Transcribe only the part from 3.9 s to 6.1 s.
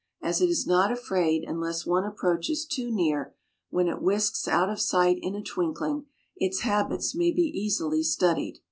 whisks out of sight in a twinkling,